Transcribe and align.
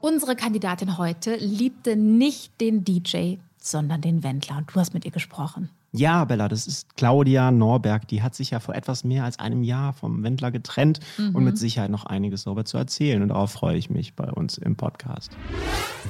Unsere 0.00 0.34
Kandidatin 0.34 0.96
heute 0.98 1.36
liebte 1.36 1.94
nicht 1.96 2.58
den 2.60 2.84
DJ, 2.84 3.36
sondern 3.58 4.00
den 4.00 4.22
Wendler. 4.22 4.56
Und 4.58 4.70
du 4.74 4.80
hast 4.80 4.94
mit 4.94 5.04
ihr 5.04 5.10
gesprochen. 5.10 5.68
Ja, 5.92 6.24
Bella, 6.24 6.48
das 6.48 6.66
ist 6.66 6.96
Claudia 6.96 7.50
Norberg. 7.50 8.06
Die 8.08 8.22
hat 8.22 8.34
sich 8.34 8.50
ja 8.50 8.60
vor 8.60 8.74
etwas 8.74 9.02
mehr 9.04 9.24
als 9.24 9.38
einem 9.38 9.62
Jahr 9.62 9.92
vom 9.92 10.22
Wendler 10.22 10.50
getrennt 10.52 11.00
Mhm. 11.18 11.34
und 11.34 11.44
mit 11.44 11.58
Sicherheit 11.58 11.90
noch 11.90 12.06
einiges 12.06 12.44
darüber 12.44 12.64
zu 12.64 12.78
erzählen. 12.78 13.20
Und 13.22 13.28
darauf 13.28 13.50
freue 13.52 13.76
ich 13.76 13.90
mich 13.90 14.14
bei 14.14 14.30
uns 14.30 14.56
im 14.56 14.76
Podcast. 14.76 15.32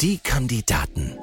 Die 0.00 0.18
Kandidaten. 0.18 1.16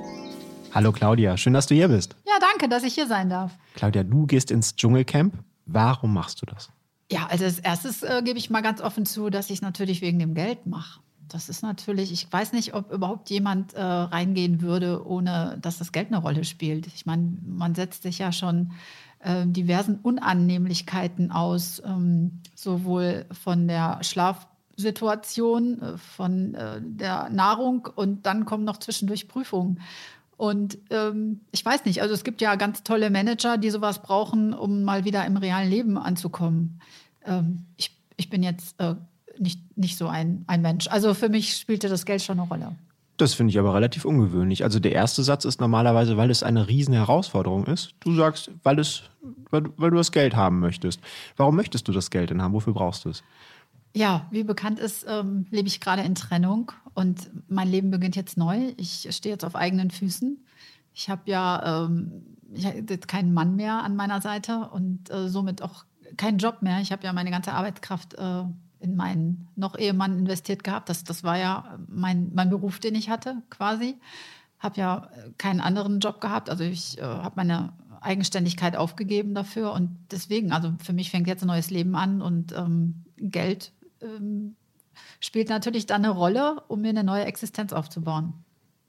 Hallo 0.73 0.91
Claudia, 0.91 1.38
schön, 1.38 1.53
dass 1.53 1.67
du 1.67 1.75
hier 1.75 1.88
bist. 1.88 2.16
Ja, 2.25 2.34
danke, 2.39 2.67
dass 2.67 2.84
ich 2.84 2.94
hier 2.95 3.08
sein 3.08 3.30
darf. 3.30 3.52
Claudia, 3.75 4.03
du 4.03 4.25
gehst 4.25 4.52
ins 4.52 4.75
Dschungelcamp. 4.75 5.36
Warum 5.67 6.13
machst 6.13 6.41
du 6.41 6.45
das? 6.45 6.69
Ja, 7.11 7.28
also 7.30 7.45
als 7.45 7.59
erstes 7.59 8.03
äh, 8.03 8.22
gebe 8.25 8.38
ich 8.39 8.50
mal 8.50 8.61
ganz 8.61 8.81
offen 8.81 9.06
zu, 9.06 9.30
dass 9.30 9.50
ich 9.50 9.61
natürlich 9.61 10.02
wegen 10.02 10.19
dem 10.19 10.34
Geld 10.34 10.66
mache. 10.66 11.00
Das 11.30 11.50
ist 11.50 11.61
natürlich, 11.61 12.11
ich 12.11 12.31
weiß 12.31 12.53
nicht, 12.53 12.73
ob 12.73 12.92
überhaupt 12.92 13.30
jemand 13.30 13.73
äh, 13.73 13.81
reingehen 13.81 14.61
würde, 14.61 15.06
ohne 15.06 15.58
dass 15.61 15.78
das 15.78 15.92
Geld 15.92 16.08
eine 16.08 16.22
Rolle 16.22 16.44
spielt. 16.44 16.88
Ich 16.88 17.06
meine, 17.06 17.38
man 17.45 17.75
setzt 17.75 18.03
sich 18.03 18.19
ja 18.19 18.31
schon 18.31 18.72
äh, 19.19 19.45
diversen 19.45 20.00
Unannehmlichkeiten 20.00 21.31
aus, 21.31 21.81
ähm, 21.86 22.39
sowohl 22.56 23.25
von 23.31 23.67
der 23.67 24.03
Schlafsituation, 24.03 25.81
äh, 25.81 25.97
von 25.97 26.53
äh, 26.56 26.81
der 26.81 27.30
Nahrung 27.30 27.88
und 27.95 28.25
dann 28.25 28.45
kommen 28.45 28.64
noch 28.64 28.78
zwischendurch 28.78 29.28
Prüfungen. 29.28 29.81
Und 30.38 30.78
ähm, 30.91 31.41
ich 31.52 31.66
weiß 31.66 31.86
nicht, 31.86 32.02
also 32.02 32.14
es 32.14 32.23
gibt 32.23 32.41
ja 32.41 32.56
ganz 32.56 32.84
tolle 32.84 33.09
Manager, 33.09 33.58
die 33.58 33.72
sowas 33.72 34.03
brauchen, 34.03 34.53
um 34.53 34.84
mal 34.84 35.03
wieder 35.03 35.25
im 35.25 35.36
realen 35.36 35.69
Leben 35.69 35.97
anzukommen. 35.97 36.80
Ähm, 37.25 37.66
ich, 37.75 37.97
ich 38.17 38.30
bin 38.30 38.44
jetzt 38.44 38.80
äh, 38.80 38.95
nicht, 39.39 39.61
nicht 39.77 39.97
so 39.97 40.07
ein, 40.07 40.43
ein 40.47 40.61
Mensch. 40.61 40.88
Also 40.88 41.13
für 41.13 41.30
mich 41.30 41.55
spielte 41.57 41.89
das 41.89 42.05
Geld 42.05 42.21
schon 42.21 42.39
eine 42.39 42.47
Rolle. 42.47 42.75
Das 43.17 43.33
finde 43.33 43.49
ich 43.52 43.57
aber 43.57 43.73
relativ 43.73 44.05
ungewöhnlich. 44.05 44.63
Also 44.63 44.79
der 44.79 44.91
erste 44.91 45.23
Satz 45.23 45.44
ist 45.45 45.59
normalerweise, 45.59 46.17
weil 46.17 46.29
es 46.29 46.44
eine 46.44 46.67
riesen 46.67 46.94
Herausforderung 46.94 47.66
ist. 47.66 47.95
Du 48.02 48.13
sagst, 48.13 48.52
weil, 48.63 48.77
es, 48.77 49.03
weil, 49.49 49.61
du- 49.63 49.73
weil 49.77 49.89
du 49.89 49.97
das 49.97 50.11
Geld 50.11 50.35
haben 50.35 50.59
möchtest. 50.59 50.99
Warum 51.35 51.55
möchtest 51.55 51.88
du 51.88 51.91
das 51.91 52.11
Geld 52.11 52.29
denn 52.29 52.41
haben? 52.44 52.53
Wofür 52.53 52.73
brauchst 52.73 53.05
du 53.05 53.09
es? 53.09 53.23
Ja, 53.95 54.27
wie 54.29 54.44
bekannt 54.44 54.77
ist, 54.79 55.05
ähm, 55.09 55.47
lebe 55.49 55.67
ich 55.67 55.79
gerade 55.79 56.03
in 56.03 56.13
Trennung 56.13 56.72
und 56.94 57.31
mein 57.47 57.67
Leben 57.72 57.89
beginnt 57.89 58.16
jetzt 58.16 58.38
neu. 58.38 58.73
Ich 58.77 59.07
stehe 59.09 59.33
jetzt 59.33 59.44
auf 59.45 59.55
eigenen 59.55 59.89
Füßen. 59.89 60.38
Ich 60.94 61.09
habe 61.09 61.22
ja 61.25 61.85
ähm, 61.85 62.11
ich 62.53 62.66
hab 62.67 62.75
jetzt 62.89 63.07
keinen 63.07 63.33
Mann 63.33 63.55
mehr 63.55 63.83
an 63.83 63.95
meiner 63.95 64.22
Seite 64.22 64.69
und 64.72 65.09
äh, 65.09 65.27
somit 65.27 65.63
auch 65.63 65.85
keinen 66.17 66.38
Job 66.38 66.61
mehr. 66.61 66.79
Ich 66.81 66.91
habe 66.91 67.03
ja 67.03 67.11
meine 67.13 67.31
ganze 67.31 67.53
Arbeitskraft 67.53 68.13
äh, 68.13 68.44
in 68.80 68.95
meinen 68.95 69.47
noch 69.56 69.78
Ehemann 69.78 70.19
investiert 70.19 70.63
gehabt. 70.63 70.90
Das, 70.90 71.03
das 71.03 71.24
war 71.24 71.38
ja 71.38 71.78
mein, 71.88 72.31
mein 72.34 72.50
Beruf, 72.50 72.79
den 72.79 72.96
ich 72.96 73.09
hatte 73.09 73.41
quasi. 73.50 73.96
Habe 74.59 74.79
ja 74.79 75.09
äh, 75.13 75.31
keinen 75.38 75.62
anderen 75.62 76.00
Job 76.00 76.22
gehabt. 76.22 76.50
Also 76.50 76.63
ich 76.63 76.97
äh, 76.97 77.01
habe 77.01 77.35
meine 77.35 77.74
Eigenständigkeit 78.01 78.75
aufgegeben 78.75 79.34
dafür 79.34 79.74
und 79.74 79.97
deswegen, 80.12 80.51
also 80.51 80.74
für 80.84 80.94
mich 80.94 81.12
fängt 81.12 81.28
jetzt 81.28 81.44
ein 81.44 81.47
neues 81.47 81.69
Leben 81.69 81.96
an 81.96 82.22
und 82.22 82.53
ähm, 82.53 83.03
Geld 83.18 83.72
ähm, 84.01 84.56
spielt 85.19 85.50
natürlich 85.50 85.85
dann 85.85 86.06
eine 86.06 86.13
Rolle, 86.13 86.62
um 86.68 86.81
mir 86.81 86.90
eine 86.90 87.03
neue 87.03 87.25
Existenz 87.25 87.74
aufzubauen. 87.74 88.34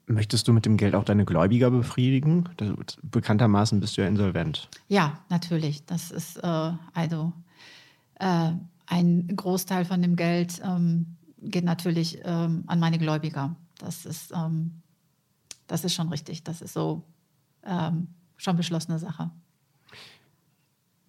Möchtest 0.07 0.47
du 0.47 0.53
mit 0.53 0.65
dem 0.65 0.77
Geld 0.77 0.95
auch 0.95 1.03
deine 1.03 1.23
Gläubiger 1.23 1.69
befriedigen? 1.69 2.49
Das, 2.57 2.97
bekanntermaßen 3.03 3.79
bist 3.79 3.95
du 3.95 4.01
ja 4.01 4.07
insolvent. 4.07 4.67
Ja, 4.87 5.19
natürlich. 5.29 5.85
Das 5.85 6.09
ist 6.09 6.37
äh, 6.37 6.71
also 6.93 7.31
äh, 8.15 8.51
ein 8.89 9.27
Großteil 9.35 9.85
von 9.85 10.01
dem 10.01 10.15
Geld 10.15 10.61
ähm, 10.65 11.15
geht 11.41 11.63
natürlich 11.63 12.19
ähm, 12.23 12.63
an 12.67 12.79
meine 12.79 12.97
Gläubiger. 12.97 13.55
Das 13.77 14.05
ist, 14.05 14.33
ähm, 14.35 14.81
das 15.67 15.83
ist 15.83 15.93
schon 15.93 16.09
richtig. 16.09 16.43
Das 16.43 16.61
ist 16.61 16.73
so 16.73 17.03
ähm, 17.63 18.07
schon 18.35 18.57
beschlossene 18.57 18.99
Sache. 18.99 19.29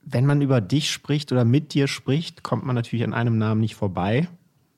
Wenn 0.03 0.27
man 0.27 0.43
über 0.43 0.61
dich 0.61 0.91
spricht 0.91 1.33
oder 1.33 1.45
mit 1.45 1.73
dir 1.75 1.89
spricht, 1.89 2.43
kommt 2.43 2.65
man 2.65 2.75
natürlich 2.75 3.05
an 3.05 3.15
einem 3.15 3.39
Namen 3.39 3.61
nicht 3.61 3.75
vorbei. 3.75 4.29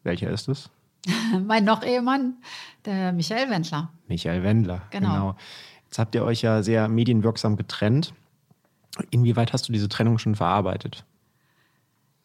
Welcher 0.04 0.30
ist 0.30 0.48
es? 0.48 0.70
mein 1.46 1.64
Noch-Ehemann, 1.64 2.36
der 2.84 3.12
Michael 3.12 3.50
Wendler. 3.50 3.90
Michael 4.06 4.44
Wendler. 4.44 4.82
Genau. 4.90 5.36
Jetzt 5.86 5.98
habt 5.98 6.14
ihr 6.14 6.24
euch 6.24 6.42
ja 6.42 6.62
sehr 6.62 6.88
medienwirksam 6.88 7.56
getrennt. 7.56 8.14
Inwieweit 9.10 9.52
hast 9.52 9.68
du 9.68 9.72
diese 9.72 9.88
Trennung 9.88 10.18
schon 10.18 10.36
verarbeitet? 10.36 11.04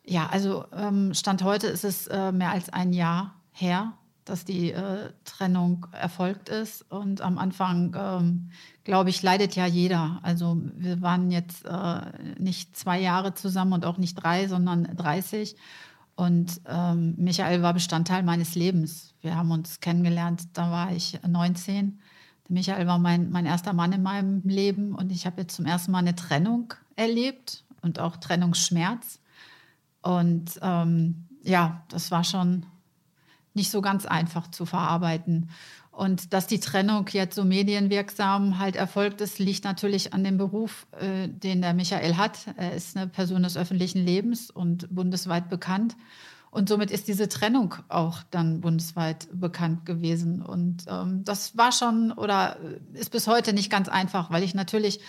Ja, 0.08 0.28
also 0.28 0.66
ähm, 0.74 1.14
Stand 1.14 1.44
heute 1.44 1.68
ist 1.68 1.84
es 1.84 2.08
äh, 2.08 2.32
mehr 2.32 2.52
als 2.52 2.70
ein 2.70 2.94
Jahr 2.94 3.36
her, 3.52 3.94
dass 4.24 4.46
die 4.46 4.72
äh, 4.72 5.12
Trennung 5.26 5.86
erfolgt 5.92 6.48
ist. 6.48 6.90
Und 6.90 7.20
am 7.20 7.38
Anfang, 7.38 7.94
ähm, 7.98 8.50
glaube 8.86 9.10
ich, 9.10 9.22
leidet 9.22 9.58
ja 9.58 9.66
jeder. 9.66 10.20
Also 10.24 10.62
wir 10.76 11.02
waren 11.02 11.30
jetzt 11.30 11.66
äh, 11.66 12.02
nicht 12.40 12.78
zwei 12.78 13.02
Jahre 13.02 13.34
zusammen 13.34 13.74
und 13.74 13.86
auch 13.86 13.98
nicht 13.98 14.16
drei, 14.16 14.48
sondern 14.48 14.84
30. 14.96 15.58
Und 16.16 16.62
ähm, 16.68 17.16
Michael 17.18 17.62
war 17.62 17.74
Bestandteil 17.74 18.24
meines 18.24 18.56
Lebens. 18.56 19.14
Wir 19.22 19.36
haben 19.36 19.52
uns 19.52 19.82
kennengelernt, 19.82 20.48
da 20.54 20.72
war 20.72 20.94
ich 20.94 21.20
19. 21.28 22.00
Der 22.48 22.54
Michael 22.54 22.88
war 22.88 22.98
mein, 22.98 23.30
mein 23.30 23.46
erster 23.46 23.74
Mann 23.74 23.92
in 23.92 24.04
meinem 24.04 24.42
Leben 24.46 24.96
und 24.96 25.12
ich 25.12 25.26
habe 25.26 25.42
jetzt 25.42 25.56
zum 25.58 25.66
ersten 25.66 25.92
Mal 25.92 26.00
eine 26.00 26.16
Trennung 26.16 26.74
erlebt 26.96 27.66
und 27.82 28.00
auch 28.00 28.16
Trennungsschmerz. 28.16 29.20
Und 30.02 30.60
ähm, 30.62 31.28
ja, 31.44 31.84
das 31.90 32.12
war 32.12 32.24
schon 32.24 32.66
nicht 33.54 33.72
so 33.72 33.82
ganz 33.82 34.06
einfach 34.06 34.50
zu 34.52 34.66
verarbeiten. 34.66 35.50
Und 35.92 36.32
dass 36.32 36.46
die 36.46 36.60
Trennung 36.60 37.08
jetzt 37.12 37.36
so 37.36 37.44
medienwirksam 37.44 38.60
halt 38.60 38.76
erfolgt 38.76 39.20
ist, 39.20 39.40
liegt 39.40 39.64
natürlich 39.64 40.14
an 40.14 40.24
dem 40.24 40.38
Beruf, 40.38 40.86
äh, 40.92 41.28
den 41.28 41.64
der 41.64 41.74
Michael 41.74 42.18
hat. 42.18 42.38
Er 42.56 42.74
ist 42.74 42.96
eine 42.96 43.08
Person 43.08 43.42
des 43.42 43.58
öffentlichen 43.58 44.06
Lebens 44.06 44.52
und 44.52 44.94
bundesweit 44.94 45.50
bekannt. 45.50 45.96
Und 46.52 46.70
somit 46.70 46.92
ist 46.92 47.08
diese 47.08 47.28
Trennung 47.28 47.76
auch 47.90 48.22
dann 48.30 48.62
bundesweit 48.62 49.28
bekannt 49.34 49.88
gewesen. 49.88 50.44
Und 50.44 50.86
ähm, 50.88 51.24
das 51.24 51.58
war 51.58 51.72
schon 51.72 52.12
oder 52.12 52.58
ist 52.94 53.12
bis 53.12 53.28
heute 53.28 53.54
nicht 53.54 53.72
ganz 53.72 53.90
einfach, 53.90 54.30
weil 54.30 54.44
ich 54.44 54.54
natürlich 54.54 55.00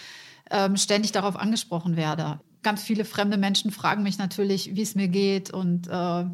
ähm, 0.50 0.78
ständig 0.78 1.12
darauf 1.12 1.36
angesprochen 1.36 1.96
werde. 1.96 2.40
Ganz 2.62 2.82
viele 2.82 3.04
fremde 3.04 3.38
Menschen 3.38 3.70
fragen 3.70 4.02
mich 4.02 4.18
natürlich, 4.18 4.74
wie 4.74 4.82
es 4.82 4.94
mir 4.94 5.08
geht 5.08 5.50
und 5.50 5.88
äh, 5.88 6.24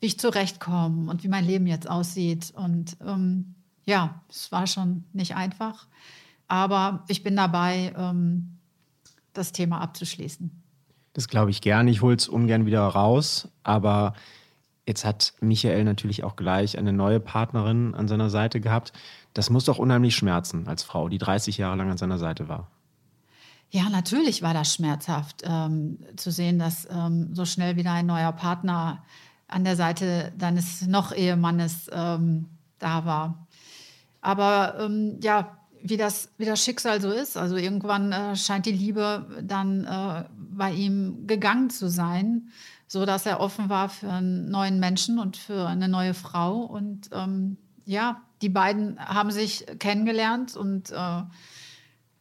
wie 0.00 0.06
ich 0.06 0.18
zurechtkomme 0.18 1.10
und 1.10 1.24
wie 1.24 1.28
mein 1.28 1.44
Leben 1.44 1.66
jetzt 1.66 1.88
aussieht. 1.88 2.52
Und 2.54 2.96
ähm, 3.04 3.54
ja, 3.84 4.22
es 4.28 4.52
war 4.52 4.66
schon 4.66 5.04
nicht 5.12 5.34
einfach. 5.34 5.86
Aber 6.46 7.04
ich 7.08 7.22
bin 7.22 7.36
dabei, 7.36 7.92
ähm, 7.96 8.58
das 9.32 9.52
Thema 9.52 9.80
abzuschließen. 9.80 10.50
Das 11.12 11.28
glaube 11.28 11.50
ich 11.50 11.60
gern. 11.60 11.88
Ich 11.88 12.02
hole 12.02 12.16
es 12.16 12.28
ungern 12.28 12.66
wieder 12.66 12.82
raus. 12.82 13.48
Aber 13.62 14.14
jetzt 14.86 15.04
hat 15.04 15.34
Michael 15.40 15.84
natürlich 15.84 16.24
auch 16.24 16.36
gleich 16.36 16.78
eine 16.78 16.92
neue 16.92 17.20
Partnerin 17.20 17.94
an 17.94 18.08
seiner 18.08 18.30
Seite 18.30 18.60
gehabt. 18.60 18.92
Das 19.32 19.50
muss 19.50 19.64
doch 19.64 19.78
unheimlich 19.78 20.14
schmerzen 20.14 20.68
als 20.68 20.82
Frau, 20.82 21.08
die 21.08 21.18
30 21.18 21.58
Jahre 21.58 21.76
lang 21.76 21.90
an 21.90 21.98
seiner 21.98 22.18
Seite 22.18 22.48
war. 22.48 22.70
Ja, 23.70 23.88
natürlich 23.90 24.42
war 24.42 24.54
das 24.54 24.72
schmerzhaft 24.72 25.42
ähm, 25.44 25.98
zu 26.16 26.30
sehen, 26.30 26.58
dass 26.58 26.88
ähm, 26.90 27.34
so 27.34 27.44
schnell 27.44 27.76
wieder 27.76 27.92
ein 27.92 28.06
neuer 28.06 28.32
Partner 28.32 29.02
an 29.48 29.64
der 29.64 29.76
Seite 29.76 30.32
deines 30.38 30.86
noch-Ehemannes 30.86 31.90
ähm, 31.92 32.46
da 32.78 33.04
war. 33.04 33.46
Aber 34.20 34.76
ähm, 34.80 35.18
ja, 35.22 35.58
wie 35.82 35.98
das, 35.98 36.30
wie 36.38 36.46
das 36.46 36.64
Schicksal 36.64 37.00
so 37.00 37.10
ist, 37.10 37.36
also 37.36 37.56
irgendwann 37.56 38.10
äh, 38.10 38.36
scheint 38.36 38.64
die 38.64 38.72
Liebe 38.72 39.26
dann 39.42 39.84
äh, 39.84 40.24
bei 40.34 40.72
ihm 40.72 41.26
gegangen 41.26 41.68
zu 41.68 41.90
sein, 41.90 42.48
so 42.86 43.04
dass 43.04 43.26
er 43.26 43.40
offen 43.40 43.68
war 43.68 43.90
für 43.90 44.10
einen 44.10 44.50
neuen 44.50 44.80
Menschen 44.80 45.18
und 45.18 45.36
für 45.36 45.66
eine 45.66 45.88
neue 45.88 46.14
Frau. 46.14 46.60
Und 46.60 47.10
ähm, 47.12 47.58
ja, 47.84 48.22
die 48.40 48.48
beiden 48.48 48.98
haben 48.98 49.30
sich 49.30 49.66
kennengelernt 49.78 50.56
und 50.56 50.90
äh, 50.90 51.22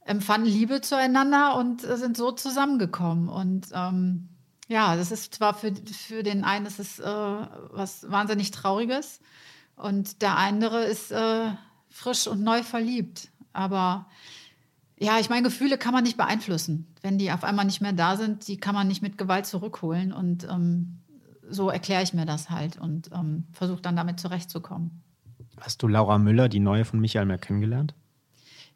empfanden 0.06 0.50
Liebe 0.52 0.82
zueinander 0.82 1.56
und 1.58 1.84
äh, 1.84 1.98
sind 1.98 2.18
so 2.18 2.32
zusammengekommen. 2.32 3.30
Und 3.30 3.68
ähm, 3.74 4.30
ja, 4.68 4.96
das 4.96 5.12
ist 5.12 5.36
zwar 5.36 5.54
für, 5.54 5.74
für 5.74 6.24
den 6.24 6.44
einen 6.44 6.66
ist 6.66 6.80
es 6.80 7.00
äh, 7.00 7.06
was 7.06 8.10
wahnsinnig 8.10 8.52
Trauriges 8.52 9.20
und 9.76 10.22
der 10.22 10.38
andere 10.38 10.84
ist 10.84 11.12
äh, 11.12 11.52
frisch 11.90 12.28
und 12.28 12.44
neu 12.44 12.64
verliebt. 12.64 13.30
Aber 13.54 14.08
ja, 14.98 15.20
ich 15.20 15.30
meine, 15.30 15.44
Gefühle 15.44 15.78
kann 15.78 15.94
man 15.94 16.04
nicht 16.04 16.18
beeinflussen. 16.18 16.88
Wenn 17.02 17.18
die 17.18 17.32
auf 17.32 17.44
einmal 17.44 17.66
nicht 17.66 17.82
mehr 17.82 17.94
da 17.94 18.16
sind, 18.16 18.48
die 18.48 18.58
kann 18.58 18.76
man 18.76 18.88
nicht 18.88 19.02
mit 19.02 19.18
Gewalt 19.18 19.46
zurückholen. 19.46 20.14
Und 20.14 20.46
ähm, 20.46 21.00
so 21.50 21.70
erkläre 21.70 22.04
ich 22.04 22.14
mir 22.14 22.26
das 22.26 22.50
halt 22.50 22.78
und 22.78 23.10
ähm, 23.14 23.46
versuche 23.52 23.82
dann 23.82 23.96
damit 23.96 24.20
zurechtzukommen. 24.20 25.04
Hast 25.60 25.82
du 25.84 25.88
Laura 25.88 26.18
Müller, 26.18 26.50
die 26.50 26.60
neue 26.60 26.86
von 26.86 27.00
Michael, 27.00 27.26
mehr 27.26 27.38
kennengelernt? 27.38 27.94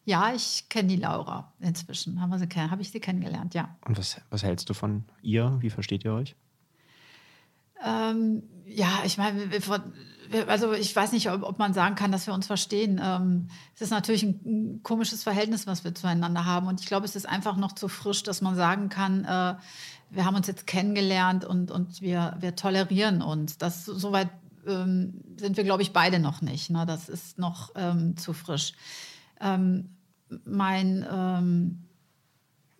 Ja, 0.08 0.32
ich 0.34 0.70
kenne 0.70 0.88
die 0.88 0.96
Laura 0.96 1.52
inzwischen. 1.60 2.18
Habe 2.22 2.38
hab 2.40 2.80
ich 2.80 2.90
sie 2.90 2.98
kennengelernt, 2.98 3.52
ja. 3.52 3.76
Und 3.84 3.98
was, 3.98 4.18
was 4.30 4.42
hältst 4.42 4.70
du 4.70 4.72
von 4.72 5.04
ihr? 5.20 5.58
Wie 5.60 5.68
versteht 5.68 6.02
ihr 6.02 6.14
euch? 6.14 6.34
Ähm, 7.84 8.42
ja, 8.64 8.88
ich 9.04 9.18
meine, 9.18 9.50
also 10.46 10.72
ich 10.72 10.96
weiß 10.96 11.12
nicht, 11.12 11.30
ob, 11.30 11.42
ob, 11.42 11.58
man 11.58 11.74
sagen 11.74 11.94
kann, 11.94 12.10
dass 12.10 12.26
wir 12.26 12.32
uns 12.32 12.46
verstehen. 12.46 12.98
Ähm, 13.04 13.48
es 13.74 13.82
ist 13.82 13.90
natürlich 13.90 14.22
ein, 14.22 14.40
ein, 14.46 14.82
komisches 14.82 15.24
Verhältnis, 15.24 15.66
was 15.66 15.84
wir 15.84 15.94
zueinander 15.94 16.46
haben. 16.46 16.68
Und 16.68 16.80
ich 16.80 16.86
glaube, 16.86 17.04
es 17.04 17.14
ist 17.14 17.28
einfach 17.28 17.58
noch 17.58 17.72
zu 17.72 17.88
frisch, 17.88 18.22
dass 18.22 18.40
man 18.40 18.56
sagen 18.56 18.88
kann, 18.88 19.26
äh, 19.26 19.56
wir 20.08 20.24
haben 20.24 20.36
uns 20.36 20.46
jetzt 20.46 20.66
kennengelernt 20.66 21.44
und, 21.44 21.70
und 21.70 22.00
wir, 22.00 22.34
wir 22.40 22.56
tolerieren 22.56 23.20
uns. 23.20 23.58
Das, 23.58 23.84
soweit 23.84 24.30
ähm, 24.66 25.20
sind 25.36 25.58
wir, 25.58 25.64
glaube 25.64 25.82
ich, 25.82 25.92
beide 25.92 26.18
noch 26.18 26.40
nicht. 26.40 26.70
Ne? 26.70 26.86
Das 26.86 27.10
ist 27.10 27.38
noch 27.38 27.72
ähm, 27.76 28.16
zu 28.16 28.32
frisch. 28.32 28.72
Ähm, 29.38 29.90
mein, 30.44 31.06
ähm, 31.10 31.84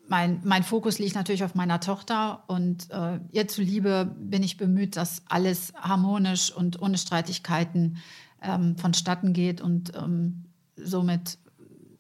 mein, 0.09 0.41
mein 0.45 0.63
Fokus 0.63 0.99
liegt 0.99 1.15
natürlich 1.15 1.45
auf 1.45 1.55
meiner 1.55 1.81
Tochter 1.81 2.45
und 2.47 2.91
äh, 2.91 3.21
ihr 3.33 3.49
zuliebe 3.49 4.15
bin 4.19 4.43
ich 4.43 4.57
bemüht, 4.57 4.97
dass 4.97 5.23
alles 5.29 5.73
harmonisch 5.77 6.51
und 6.51 6.81
ohne 6.81 6.99
Streitigkeiten 6.99 7.99
ähm, 8.43 8.77
vonstatten 8.77 9.33
geht 9.33 9.61
und 9.61 9.93
ähm, 9.95 10.45
somit 10.77 11.39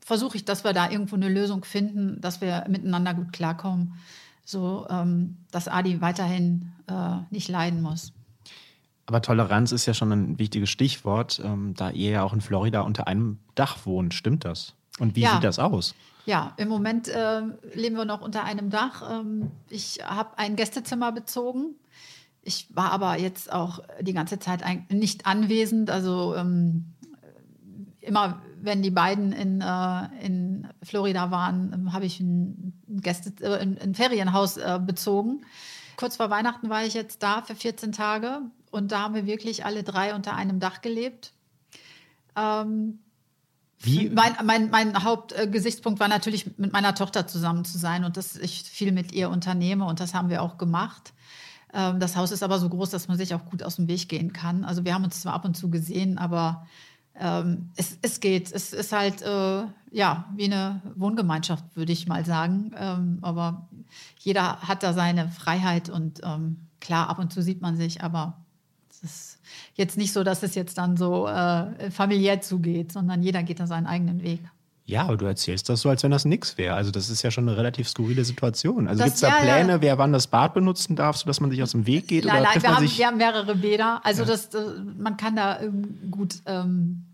versuche 0.00 0.39
ich, 0.39 0.45
dass 0.45 0.65
wir 0.65 0.73
da 0.73 0.91
irgendwo 0.91 1.17
eine 1.17 1.29
Lösung 1.29 1.65
finden, 1.65 2.21
dass 2.21 2.41
wir 2.41 2.65
miteinander 2.69 3.12
gut 3.12 3.33
klarkommen, 3.33 3.95
so 4.45 4.87
ähm, 4.89 5.37
dass 5.50 5.69
Adi 5.69 6.00
weiterhin 6.00 6.73
äh, 6.87 7.17
nicht 7.31 7.49
leiden 7.49 7.83
muss. 7.83 8.12
Aber 9.05 9.23
Toleranz 9.23 9.73
ist 9.73 9.87
ja 9.87 9.95
schon 9.95 10.12
ein 10.12 10.39
wichtiges 10.39 10.71
Stichwort, 10.71 11.41
ähm, 11.45 11.75
da 11.75 11.91
ihr 11.91 12.11
ja 12.11 12.23
auch 12.23 12.33
in 12.33 12.41
Florida 12.41 12.83
unter 12.83 13.06
einem 13.06 13.39
Dach 13.55 13.87
wohnt. 13.87 14.15
Stimmt 14.15 14.45
das? 14.45 14.75
Und 14.99 15.17
wie 15.17 15.23
ja. 15.23 15.35
sieht 15.35 15.45
das 15.45 15.59
aus? 15.59 15.95
Ja, 16.27 16.53
im 16.56 16.69
Moment 16.69 17.09
äh, 17.09 17.43
leben 17.75 17.97
wir 17.97 18.05
noch 18.05 18.21
unter 18.21 18.45
einem 18.45 18.71
Dach. 18.71 19.21
Ähm, 19.21 19.50
ich 19.71 20.00
habe 20.05 20.39
ein 20.39 20.56
Gästezimmer 20.56 21.12
bezogen. 21.12 21.75
Ich 22.43 22.69
war 22.75 22.93
aber 22.93 23.19
jetzt 23.19 23.53
auch 23.53 23.81
die 24.00 24.12
ganze 24.12 24.39
Zeit 24.39 24.62
nicht 24.91 25.27
anwesend. 25.27 25.91
Also 25.91 26.35
ähm, 26.35 26.87
immer, 28.00 28.43
wenn 28.61 28.83
die 28.83 28.91
beiden 28.91 29.33
in, 29.33 29.61
äh, 29.61 30.25
in 30.25 30.69
Florida 30.83 31.31
waren, 31.31 31.73
ähm, 31.73 31.93
habe 31.93 32.06
ich 32.06 32.21
ein, 32.21 32.73
Gäste, 32.89 33.33
äh, 33.45 33.61
ein, 33.61 33.95
Ferienhaus 33.95 34.56
äh, 34.56 34.81
bezogen. 34.85 35.45
Kurz 35.97 36.17
vor 36.17 36.31
Weihnachten 36.31 36.69
war 36.69 36.85
ich 36.85 36.95
jetzt 36.95 37.23
da 37.23 37.43
für 37.43 37.55
14 37.55 37.93
Tage 37.93 38.41
und 38.71 38.93
da 38.93 39.00
haben 39.00 39.15
wir 39.15 39.27
wirklich 39.27 39.65
alle 39.65 39.83
drei 39.83 40.15
unter 40.15 40.35
einem 40.35 40.61
Dach 40.61 40.81
gelebt. 40.81 41.33
Ähm, 42.37 43.00
wie? 43.81 44.11
Mein, 44.11 44.35
mein, 44.45 44.71
mein 44.71 45.05
Hauptgesichtspunkt 45.05 46.01
war 46.01 46.09
natürlich, 46.09 46.59
mit 46.59 46.73
meiner 46.73 46.95
Tochter 46.95 47.27
zusammen 47.27 47.65
zu 47.65 47.79
sein 47.79 48.05
und 48.05 48.17
dass 48.17 48.37
ich 48.37 48.63
viel 48.65 48.93
mit 48.93 49.13
ihr 49.13 49.31
unternehme 49.31 49.85
und 49.85 50.01
das 50.01 50.15
haben 50.15 50.29
wir 50.31 50.43
auch 50.43 50.59
gemacht. 50.59 51.13
Ähm, 51.73 52.01
das 52.01 52.17
Haus 52.17 52.33
ist 52.33 52.43
aber 52.43 52.59
so 52.59 52.69
groß, 52.69 52.91
dass 52.91 53.09
man 53.09 53.17
sich 53.17 53.35
auch 53.35 53.45
gut 53.47 53.63
aus 53.63 53.77
dem 53.77 53.89
Weg 53.89 54.09
gehen 54.09 54.33
kann. 54.33 54.65
Also 54.65 54.85
wir 54.85 54.95
haben 54.95 55.05
uns 55.05 55.21
zwar 55.21 55.35
ab 55.35 55.45
und 55.45 55.57
zu 55.57 55.71
gesehen, 55.71 56.19
aber 56.19 56.67
ähm, 57.15 57.71
es, 57.77 57.99
es 58.03 58.21
geht. 58.21 58.53
Es 58.53 58.73
ist 58.73 58.93
halt 58.93 59.23
äh, 59.23 59.65
ja 59.93 60.25
wie 60.35 60.45
eine 60.45 60.83
Wohngemeinschaft, 60.97 61.65
würde 61.75 61.93
ich 61.93 62.09
mal 62.09 62.25
sagen. 62.25 62.73
Ähm, 62.77 63.19
aber 63.23 63.69
jeder 64.19 64.61
hat 64.63 64.83
da 64.83 64.93
seine 64.93 65.29
Freiheit 65.29 65.89
und 65.89 66.21
klar, 66.81 67.09
ab 67.09 67.19
und 67.19 67.33
zu 67.33 67.43
sieht 67.43 67.61
man 67.61 67.77
sich, 67.77 68.03
aber 68.03 68.39
es 68.91 69.03
ist 69.03 69.28
jetzt 69.79 69.97
nicht 69.97 70.13
so, 70.13 70.25
dass 70.25 70.43
es 70.43 70.55
jetzt 70.55 70.77
dann 70.77 70.97
so 70.97 71.27
äh, 71.27 71.91
familiär 71.91 72.41
zugeht, 72.41 72.93
sondern 72.93 73.23
jeder 73.23 73.43
geht 73.43 73.61
da 73.61 73.67
seinen 73.67 73.87
eigenen 73.87 74.23
Weg. 74.23 74.41
Ja, 74.85 75.03
aber 75.03 75.19
du 75.19 75.27
erzählst 75.27 75.69
das 75.69 75.83
so, 75.83 75.91
als 75.91 76.03
wenn 76.03 76.11
das 76.11 76.25
nichts 76.25 76.57
wäre. 76.57 76.75
Also 76.75 76.91
das 76.91 77.11
ist 77.11 77.23
ja 77.23 77.31
schon 77.31 77.47
eine 77.47 77.59
relativ 77.59 77.89
skurrile 77.89 78.25
Situation. 78.25 78.89
Also 78.89 79.05
gibt 79.05 79.17
es 79.17 79.21
da 79.21 79.29
ja, 79.29 79.35
Pläne, 79.43 79.73
ja. 79.73 79.81
wer 79.83 79.99
wann 79.99 80.13
das 80.13 80.27
Bad 80.29 80.55
benutzen 80.55 80.97
darf, 80.97 81.19
sodass 81.19 81.41
man 81.41 81.51
sich 81.51 81.63
aus 81.63 81.73
dem 81.73 81.87
Weg 81.87 82.09
geht? 82.09 82.25
Nein, 82.25 82.43
nein, 82.43 82.63
wir 82.63 82.75
haben, 82.75 82.91
wir 82.91 83.07
haben, 83.07 83.19
mehrere 83.19 83.55
Bäder. 83.55 84.01
Also 84.03 84.23
ja. 84.23 84.29
das, 84.29 84.49
man 84.97 85.19
kann 85.19 85.37
da 85.37 85.61
ähm, 85.61 86.11
gut, 86.11 86.37
ähm, 86.47 87.05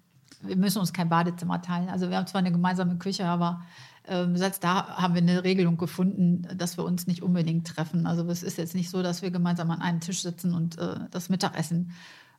wir 0.41 0.57
müssen 0.57 0.79
uns 0.79 0.93
kein 0.93 1.09
Badezimmer 1.09 1.61
teilen. 1.63 1.89
Also 1.89 2.11
wir 2.11 2.17
haben 2.17 2.29
zwar 2.29 2.39
eine 2.39 2.53
gemeinsame 2.53 2.97
Küche, 2.97 3.27
aber 3.27 3.63
ähm, 4.07 4.37
selbst 4.37 4.63
da 4.63 4.97
haben 4.97 5.15
wir 5.15 5.23
eine 5.23 5.43
Regelung 5.43 5.77
gefunden, 5.77 6.47
dass 6.57 6.79
wir 6.79 6.85
uns 6.85 7.09
nicht 7.09 7.23
unbedingt 7.23 7.67
treffen. 7.67 8.07
Also 8.07 8.25
es 8.29 8.45
ist 8.45 8.57
jetzt 8.57 8.77
nicht 8.77 8.89
so, 8.89 9.03
dass 9.03 9.21
wir 9.21 9.33
gemeinsam 9.33 9.73
an 9.73 9.81
einem 9.81 9.99
Tisch 9.99 10.23
sitzen 10.23 10.55
und 10.55 10.79
äh, 10.79 10.95
das 11.11 11.29
Mittagessen 11.29 11.91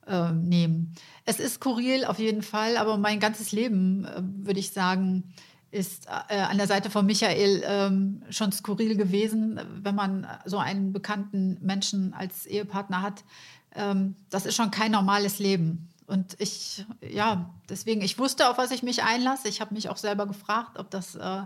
äh, 0.07 0.31
nehmen. 0.31 0.93
Es 1.25 1.39
ist 1.39 1.55
skurril 1.55 2.05
auf 2.05 2.19
jeden 2.19 2.41
Fall, 2.41 2.77
aber 2.77 2.97
mein 2.97 3.19
ganzes 3.19 3.51
Leben, 3.51 4.05
äh, 4.05 4.21
würde 4.21 4.59
ich 4.59 4.71
sagen, 4.71 5.33
ist 5.71 6.07
äh, 6.29 6.39
an 6.39 6.57
der 6.57 6.67
Seite 6.67 6.89
von 6.89 7.05
Michael 7.05 7.63
ähm, 7.65 8.23
schon 8.29 8.51
skurril 8.51 8.95
gewesen, 8.95 9.59
wenn 9.81 9.95
man 9.95 10.27
so 10.45 10.57
einen 10.57 10.93
bekannten 10.93 11.57
Menschen 11.61 12.13
als 12.13 12.45
Ehepartner 12.45 13.01
hat. 13.01 13.23
Ähm, 13.75 14.15
das 14.29 14.45
ist 14.45 14.55
schon 14.55 14.71
kein 14.71 14.91
normales 14.91 15.39
Leben. 15.39 15.89
Und 16.07 16.35
ich, 16.39 16.85
ja, 17.01 17.49
deswegen, 17.67 18.01
ich 18.01 18.17
wusste, 18.19 18.49
auf 18.49 18.57
was 18.57 18.71
ich 18.71 18.83
mich 18.83 19.03
einlasse. 19.03 19.49
Ich 19.49 19.59
habe 19.59 19.73
mich 19.73 19.89
auch 19.89 19.97
selber 19.97 20.27
gefragt, 20.27 20.77
ob 20.77 20.89
das, 20.91 21.15
äh, 21.15 21.41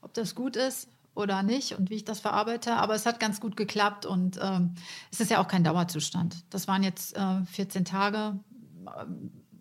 ob 0.00 0.12
das 0.14 0.34
gut 0.34 0.56
ist 0.56 0.88
oder 1.14 1.42
nicht 1.42 1.76
und 1.76 1.90
wie 1.90 1.94
ich 1.94 2.04
das 2.04 2.20
verarbeite. 2.20 2.76
Aber 2.76 2.94
es 2.94 3.06
hat 3.06 3.20
ganz 3.20 3.40
gut 3.40 3.56
geklappt 3.56 4.06
und 4.06 4.38
ähm, 4.40 4.74
es 5.10 5.20
ist 5.20 5.30
ja 5.30 5.40
auch 5.40 5.48
kein 5.48 5.64
Dauerzustand. 5.64 6.44
Das 6.50 6.68
waren 6.68 6.82
jetzt 6.82 7.16
äh, 7.16 7.44
14 7.44 7.84
Tage, 7.84 8.38
äh, 8.86 9.04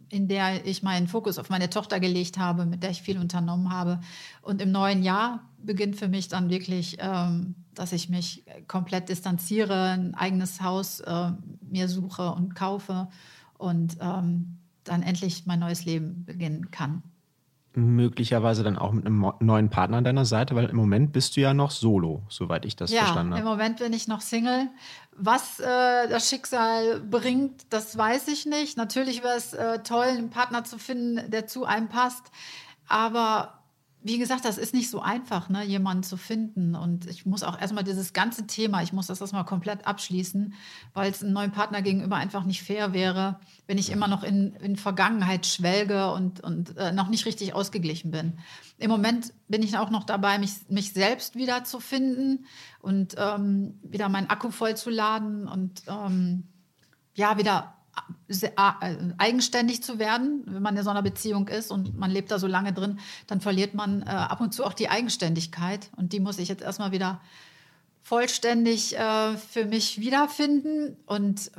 in 0.09 0.27
der 0.27 0.65
ich 0.65 0.83
meinen 0.83 1.07
Fokus 1.07 1.37
auf 1.37 1.49
meine 1.49 1.69
Tochter 1.69 1.99
gelegt 1.99 2.37
habe, 2.37 2.65
mit 2.65 2.83
der 2.83 2.91
ich 2.91 3.01
viel 3.01 3.17
unternommen 3.17 3.71
habe. 3.71 3.99
Und 4.41 4.61
im 4.61 4.71
neuen 4.71 5.03
Jahr 5.03 5.41
beginnt 5.57 5.97
für 5.97 6.07
mich 6.07 6.27
dann 6.27 6.49
wirklich, 6.49 6.97
ähm, 6.99 7.55
dass 7.73 7.91
ich 7.91 8.09
mich 8.09 8.45
komplett 8.67 9.09
distanziere, 9.09 9.89
ein 9.89 10.15
eigenes 10.15 10.61
Haus 10.61 10.99
äh, 11.01 11.31
mir 11.61 11.89
suche 11.89 12.31
und 12.31 12.55
kaufe 12.55 13.09
und 13.57 13.97
ähm, 13.99 14.59
dann 14.83 15.03
endlich 15.03 15.45
mein 15.45 15.59
neues 15.59 15.85
Leben 15.85 16.23
beginnen 16.25 16.71
kann. 16.71 17.03
Möglicherweise 17.77 18.63
dann 18.63 18.75
auch 18.75 18.91
mit 18.91 19.05
einem 19.05 19.31
neuen 19.39 19.69
Partner 19.69 19.97
an 19.97 20.03
deiner 20.03 20.25
Seite, 20.25 20.55
weil 20.55 20.65
im 20.65 20.75
Moment 20.75 21.13
bist 21.13 21.37
du 21.37 21.41
ja 21.41 21.53
noch 21.53 21.69
solo, 21.69 22.23
soweit 22.27 22.65
ich 22.65 22.75
das 22.75 22.91
ja, 22.91 23.01
verstanden 23.01 23.33
habe. 23.33 23.41
Im 23.41 23.47
Moment 23.47 23.77
bin 23.77 23.93
ich 23.93 24.07
noch 24.07 24.21
Single. 24.21 24.67
Was 25.15 25.59
äh, 25.59 26.09
das 26.09 26.27
Schicksal 26.27 26.99
bringt, 27.01 27.67
das 27.69 27.95
weiß 27.95 28.29
ich 28.29 28.47
nicht. 28.47 28.77
Natürlich 28.77 29.23
wäre 29.23 29.37
es 29.37 29.53
äh, 29.53 29.83
toll, 29.83 30.05
einen 30.05 30.31
Partner 30.31 30.63
zu 30.63 30.79
finden, 30.79 31.29
der 31.29 31.45
zu 31.45 31.65
einem 31.65 31.87
passt. 31.87 32.31
Aber 32.87 33.56
wie 34.01 34.19
gesagt, 34.19 34.45
das 34.45 34.57
ist 34.57 34.73
nicht 34.73 34.89
so 34.89 35.01
einfach, 35.01 35.49
ne, 35.49 35.63
jemanden 35.63 36.03
zu 36.03 36.17
finden. 36.17 36.75
Und 36.75 37.07
ich 37.07 37.25
muss 37.25 37.43
auch 37.43 37.59
erstmal 37.59 37.83
dieses 37.83 38.13
ganze 38.13 38.45
Thema, 38.47 38.81
ich 38.83 38.93
muss 38.93 39.07
das 39.07 39.19
erstmal 39.19 39.43
komplett 39.43 39.85
abschließen, 39.87 40.53
weil 40.93 41.11
es 41.11 41.23
einem 41.23 41.33
neuen 41.33 41.51
Partner 41.51 41.81
gegenüber 41.81 42.15
einfach 42.15 42.43
nicht 42.43 42.61
fair 42.61 42.93
wäre, 42.93 43.39
wenn 43.65 43.77
ich 43.77 43.91
immer 43.91 44.07
noch 44.07 44.23
in, 44.23 44.53
in 44.57 44.75
Vergangenheit 44.75 45.45
schwelge 45.45 46.11
und, 46.11 46.39
und 46.41 46.77
äh, 46.77 46.91
noch 46.91 47.09
nicht 47.09 47.25
richtig 47.25 47.53
ausgeglichen 47.53 48.11
bin. 48.11 48.39
Im 48.77 48.91
Moment 48.91 49.33
bin 49.47 49.63
ich 49.63 49.77
auch 49.77 49.89
noch 49.89 50.03
dabei, 50.03 50.37
mich, 50.37 50.69
mich 50.69 50.93
selbst 50.93 51.35
wieder 51.35 51.63
zu 51.63 51.79
finden 51.79 52.45
und 52.79 53.15
ähm, 53.17 53.79
wieder 53.81 54.09
meinen 54.09 54.29
Akku 54.29 54.51
vollzuladen 54.51 55.47
und 55.47 55.81
ähm, 55.87 56.47
ja, 57.15 57.39
wieder 57.39 57.76
eigenständig 59.17 59.83
zu 59.83 59.99
werden, 59.99 60.43
wenn 60.45 60.61
man 60.61 60.75
in 60.77 60.83
so 60.83 60.89
einer 60.89 61.01
Beziehung 61.01 61.47
ist 61.47 61.71
und 61.71 61.97
man 61.97 62.11
lebt 62.11 62.31
da 62.31 62.39
so 62.39 62.47
lange 62.47 62.73
drin, 62.73 62.99
dann 63.27 63.41
verliert 63.41 63.73
man 63.73 64.01
äh, 64.01 64.05
ab 64.05 64.41
und 64.41 64.53
zu 64.53 64.65
auch 64.65 64.73
die 64.73 64.89
Eigenständigkeit. 64.89 65.89
Und 65.95 66.13
die 66.13 66.19
muss 66.19 66.39
ich 66.39 66.49
jetzt 66.49 66.61
erstmal 66.61 66.91
wieder 66.91 67.21
vollständig 68.03 68.97
äh, 68.97 69.35
für 69.37 69.65
mich 69.65 69.99
wiederfinden. 69.99 70.97
Und 71.05 71.51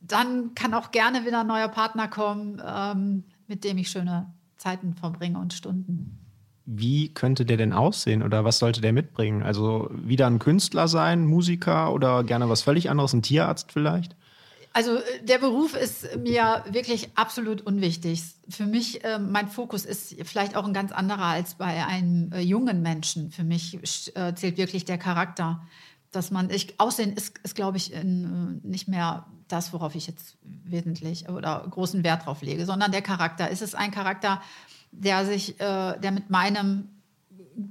dann 0.00 0.54
kann 0.54 0.74
auch 0.74 0.90
gerne 0.90 1.26
wieder 1.26 1.40
ein 1.40 1.46
neuer 1.46 1.68
Partner 1.68 2.08
kommen, 2.08 2.62
ähm, 2.64 3.24
mit 3.46 3.64
dem 3.64 3.78
ich 3.78 3.90
schöne 3.90 4.32
Zeiten 4.56 4.94
verbringe 4.94 5.38
und 5.38 5.52
Stunden. 5.52 6.18
Wie 6.64 7.14
könnte 7.14 7.44
der 7.44 7.56
denn 7.56 7.72
aussehen 7.72 8.24
oder 8.24 8.44
was 8.44 8.58
sollte 8.58 8.80
der 8.80 8.92
mitbringen? 8.92 9.42
Also 9.44 9.88
wieder 9.92 10.26
ein 10.26 10.40
Künstler 10.40 10.88
sein, 10.88 11.24
Musiker 11.24 11.92
oder 11.92 12.24
gerne 12.24 12.48
was 12.48 12.62
völlig 12.62 12.90
anderes, 12.90 13.12
ein 13.12 13.22
Tierarzt 13.22 13.70
vielleicht? 13.70 14.16
Also 14.76 14.96
äh, 14.96 15.22
der 15.22 15.38
Beruf 15.38 15.74
ist 15.74 16.18
mir 16.18 16.62
wirklich 16.68 17.08
absolut 17.14 17.62
unwichtig. 17.62 18.22
Für 18.50 18.66
mich, 18.66 19.02
äh, 19.04 19.18
mein 19.18 19.48
Fokus 19.48 19.86
ist 19.86 20.16
vielleicht 20.24 20.54
auch 20.54 20.66
ein 20.66 20.74
ganz 20.74 20.92
anderer 20.92 21.24
als 21.24 21.54
bei 21.54 21.86
einem 21.86 22.30
äh, 22.30 22.40
jungen 22.40 22.82
Menschen. 22.82 23.30
Für 23.30 23.42
mich 23.42 23.78
äh, 24.14 24.34
zählt 24.34 24.58
wirklich 24.58 24.84
der 24.84 24.98
Charakter. 24.98 25.62
Dass 26.12 26.30
man, 26.30 26.50
ich, 26.50 26.78
Aussehen 26.78 27.14
ist, 27.14 27.38
ist 27.42 27.54
glaube 27.54 27.78
ich, 27.78 27.94
in, 27.94 28.60
äh, 28.62 28.68
nicht 28.68 28.86
mehr 28.86 29.24
das, 29.48 29.72
worauf 29.72 29.94
ich 29.94 30.08
jetzt 30.08 30.36
wesentlich 30.42 31.30
oder 31.30 31.66
großen 31.70 32.04
Wert 32.04 32.26
drauf 32.26 32.42
lege, 32.42 32.66
sondern 32.66 32.92
der 32.92 33.02
Charakter. 33.02 33.48
Ist 33.48 33.62
es 33.62 33.74
ein 33.74 33.92
Charakter, 33.92 34.42
der 34.92 35.24
sich, 35.24 35.58
äh, 35.58 35.98
der 35.98 36.12
mit 36.12 36.28
meinem 36.28 36.90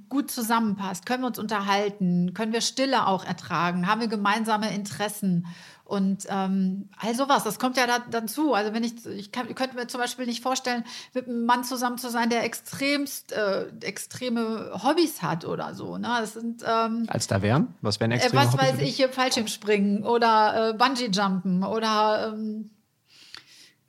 gut 0.10 0.32
zusammenpasst? 0.32 1.06
Können 1.06 1.22
wir 1.22 1.28
uns 1.28 1.38
unterhalten? 1.38 2.34
Können 2.34 2.52
wir 2.52 2.62
Stille 2.62 3.06
auch 3.06 3.24
ertragen? 3.24 3.86
Haben 3.86 4.02
wir 4.02 4.08
gemeinsame 4.08 4.74
Interessen? 4.74 5.46
Und 5.86 6.26
ähm, 6.30 6.90
all 6.98 7.14
sowas, 7.14 7.44
das 7.44 7.60
kommt 7.60 7.78
ja 7.78 7.86
da, 7.86 8.00
dazu. 8.10 8.56
Also 8.56 8.74
wenn 8.74 8.84
ich, 8.84 9.06
ich, 9.06 9.32
kann, 9.32 9.48
ich 9.48 9.56
könnte 9.56 9.76
mir 9.76 9.86
zum 9.86 10.02
Beispiel 10.02 10.26
nicht 10.26 10.42
vorstellen, 10.42 10.84
mit 11.14 11.28
einem 11.28 11.46
Mann 11.46 11.64
zusammen 11.64 12.00
zu 12.00 12.10
sein, 12.10 12.32
der 12.32 12.44
extremst 12.44 13.32
äh, 13.32 13.68
extreme 13.82 14.72
Hobbys 14.84 15.22
hat 15.22 15.46
oder 15.46 15.76
so. 15.76 15.98
Ne? 15.98 16.08
Das 16.20 16.34
sind, 16.34 16.64
ähm, 16.68 17.06
Als 17.08 17.28
da 17.28 17.44
wären? 17.44 17.76
Was 17.82 18.00
wären 18.00 18.12
äh, 18.12 18.16
extreme 18.16 18.44
Was 18.44 18.54
Hobbys? 18.54 18.74
weiß 18.74 18.80
ich, 18.82 18.96
hier 18.96 19.10
Fallschirmspringen 19.10 20.04
oder 20.04 20.72
äh, 20.72 20.74
Bungee-Jumpen 20.74 21.64
oder 21.64 22.34
ähm, 22.34 22.72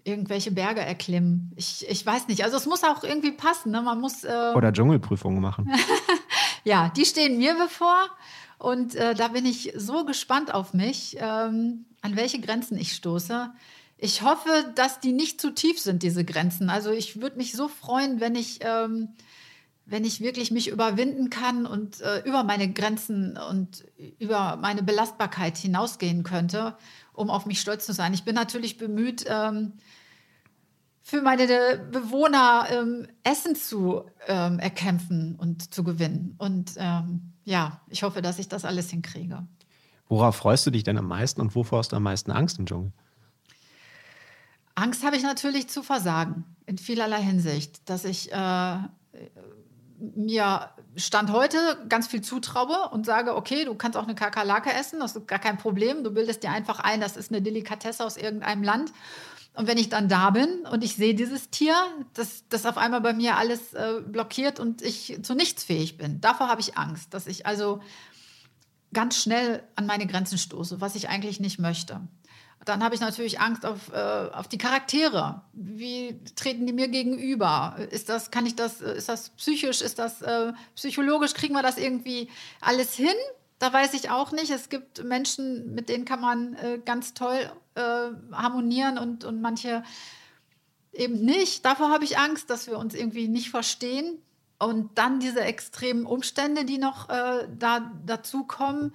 irgendwelche 0.04 0.50
Berge 0.50 0.82
erklimmen. 0.82 1.52
Ich, 1.56 1.88
ich 1.88 2.04
weiß 2.04 2.28
nicht. 2.28 2.44
Also 2.44 2.58
es 2.58 2.66
muss 2.66 2.84
auch 2.84 3.04
irgendwie 3.04 3.32
passen. 3.32 3.72
Ne? 3.72 3.80
Man 3.80 4.00
muss. 4.00 4.22
Äh, 4.22 4.52
Oder 4.54 4.72
Dschungelprüfungen 4.72 5.40
machen. 5.40 5.72
ja, 6.64 6.90
die 6.94 7.06
stehen 7.06 7.38
mir 7.38 7.54
bevor. 7.54 8.10
Und 8.58 8.94
äh, 8.94 9.14
da 9.14 9.28
bin 9.28 9.44
ich 9.44 9.72
so 9.76 10.04
gespannt 10.04 10.52
auf 10.52 10.72
mich, 10.72 11.16
ähm, 11.20 11.86
an 12.00 12.16
welche 12.16 12.40
Grenzen 12.40 12.78
ich 12.78 12.92
stoße. 12.92 13.52
Ich 13.98 14.22
hoffe, 14.22 14.72
dass 14.75 15.00
die 15.00 15.12
nicht 15.12 15.40
zu 15.40 15.50
tief 15.50 15.80
sind, 15.80 16.02
diese 16.02 16.25
Grenzen. 16.25 16.70
Also 16.70 16.90
ich 16.90 17.20
würde 17.20 17.36
mich 17.36 17.52
so 17.52 17.68
freuen, 17.68 18.20
wenn 18.20 18.34
ich, 18.34 18.60
ähm, 18.62 19.08
wenn 19.86 20.04
ich 20.04 20.20
wirklich 20.20 20.50
mich 20.50 20.68
überwinden 20.68 21.30
kann 21.30 21.66
und 21.66 22.00
äh, 22.00 22.20
über 22.25 22.44
meine 22.44 22.72
Grenzen 22.72 23.38
und 23.38 23.84
über 24.18 24.56
meine 24.56 24.82
Belastbarkeit 24.82 25.56
hinausgehen 25.56 26.25
könnte, 26.25 26.76
um 27.12 27.30
auf 27.30 27.46
mich 27.46 27.60
stolz 27.60 27.86
zu 27.86 27.92
sein. 27.92 28.12
Ich 28.12 28.25
bin 28.25 28.34
natürlich 28.34 28.78
bemüht, 28.78 29.25
ähm, 29.28 29.72
für 31.02 31.22
meine 31.22 31.46
Bewohner 31.92 32.66
ähm, 32.68 33.06
Essen 33.22 33.54
zu 33.54 34.10
ähm, 34.26 34.58
erkämpfen 34.58 35.36
und 35.36 35.72
zu 35.72 35.84
gewinnen. 35.84 36.34
Und 36.36 36.72
ähm, 36.78 37.32
ja, 37.46 37.80
ich 37.88 38.02
hoffe, 38.02 38.20
dass 38.20 38.38
ich 38.38 38.48
das 38.48 38.64
alles 38.64 38.90
hinkriege. 38.90 39.46
Worauf 40.08 40.36
freust 40.36 40.66
du 40.66 40.70
dich 40.70 40.82
denn 40.82 40.98
am 40.98 41.06
meisten 41.06 41.40
und 41.40 41.54
wovor 41.54 41.78
hast 41.78 41.92
du 41.92 41.96
am 41.96 42.02
meisten 42.02 42.32
Angst 42.32 42.58
im 42.58 42.66
Dschungel? 42.66 42.92
Angst 44.74 45.04
habe 45.04 45.16
ich 45.16 45.22
natürlich 45.22 45.68
zu 45.68 45.82
versagen, 45.82 46.44
in 46.66 46.76
vielerlei 46.76 47.22
Hinsicht, 47.22 47.88
dass 47.88 48.04
ich 48.04 48.30
äh, 48.32 48.76
mir 49.98 50.70
Stand 50.96 51.30
heute 51.32 51.56
ganz 51.88 52.08
viel 52.08 52.20
zutraue 52.20 52.90
und 52.90 53.06
sage, 53.06 53.36
okay, 53.36 53.64
du 53.64 53.74
kannst 53.74 53.96
auch 53.96 54.04
eine 54.04 54.16
Kakerlake 54.16 54.72
essen, 54.72 54.98
das 54.98 55.14
ist 55.14 55.28
gar 55.28 55.38
kein 55.38 55.56
Problem. 55.56 56.02
Du 56.02 56.10
bildest 56.10 56.42
dir 56.42 56.50
einfach 56.50 56.80
ein, 56.80 57.00
das 57.00 57.16
ist 57.16 57.30
eine 57.30 57.40
Delikatesse 57.42 58.04
aus 58.04 58.16
irgendeinem 58.16 58.64
Land. 58.64 58.92
Und 59.56 59.66
wenn 59.66 59.78
ich 59.78 59.88
dann 59.88 60.08
da 60.08 60.30
bin 60.30 60.66
und 60.70 60.84
ich 60.84 60.96
sehe 60.96 61.14
dieses 61.14 61.48
Tier, 61.48 61.75
dass 62.12 62.44
das 62.50 62.66
auf 62.66 62.76
einmal 62.76 63.00
bei 63.00 63.14
mir 63.14 63.36
alles 63.36 63.72
äh, 63.72 64.02
blockiert 64.06 64.60
und 64.60 64.82
ich 64.82 65.18
zu 65.22 65.34
nichts 65.34 65.64
fähig 65.64 65.96
bin. 65.96 66.20
Davor 66.20 66.48
habe 66.48 66.60
ich 66.60 66.76
Angst, 66.76 67.14
dass 67.14 67.26
ich 67.26 67.46
also 67.46 67.80
ganz 68.92 69.20
schnell 69.20 69.62
an 69.75 69.86
meine 69.86 70.06
Grenzen 70.06 70.36
stoße, 70.36 70.80
was 70.82 70.94
ich 70.94 71.08
eigentlich 71.08 71.40
nicht 71.40 71.58
möchte. 71.58 72.02
Dann 72.66 72.82
habe 72.82 72.94
ich 72.94 73.00
natürlich 73.00 73.40
Angst 73.40 73.64
auf, 73.64 73.92
äh, 73.92 73.96
auf 73.96 74.48
die 74.48 74.58
Charaktere. 74.58 75.42
Wie 75.52 76.20
treten 76.34 76.66
die 76.66 76.72
mir 76.72 76.88
gegenüber? 76.88 77.76
Ist 77.90 78.08
das, 78.08 78.30
kann 78.30 78.44
ich 78.44 78.56
das, 78.56 78.80
ist 78.80 79.08
das 79.08 79.30
psychisch, 79.30 79.80
ist 79.80 79.98
das 79.98 80.20
äh, 80.20 80.52
psychologisch? 80.75 81.32
Kriegen 81.32 81.54
wir 81.54 81.62
das 81.62 81.78
irgendwie 81.78 82.28
alles 82.60 82.94
hin? 82.94 83.14
Da 83.58 83.72
weiß 83.72 83.94
ich 83.94 84.10
auch 84.10 84.32
nicht. 84.32 84.50
Es 84.50 84.68
gibt 84.68 85.02
Menschen, 85.04 85.75
mit 85.75 85.88
denen 85.88 86.04
kann 86.04 86.20
man 86.20 86.54
äh, 86.54 86.78
ganz 86.84 87.14
toll 87.14 87.50
äh, 87.76 88.11
harmonieren 88.33 88.99
und, 88.99 89.25
und 89.25 89.40
manche 89.40 89.83
eben 90.92 91.25
nicht. 91.25 91.64
Davor 91.64 91.90
habe 91.90 92.04
ich 92.04 92.18
Angst, 92.18 92.50
dass 92.50 92.66
wir 92.66 92.78
uns 92.78 92.95
irgendwie 92.95 93.28
nicht 93.28 93.50
verstehen. 93.50 94.18
Und 94.59 94.97
dann 94.97 95.21
diese 95.21 95.42
extremen 95.42 96.06
Umstände, 96.06 96.64
die 96.64 96.78
noch 96.78 97.11
äh, 97.11 97.47
da 97.59 97.92
dazukommen. 98.06 98.92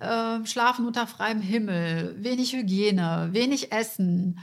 Äh, 0.00 0.44
schlafen 0.44 0.86
unter 0.86 1.06
freiem 1.06 1.40
Himmel, 1.40 2.14
wenig 2.22 2.52
Hygiene, 2.52 3.30
wenig 3.32 3.72
Essen, 3.72 4.38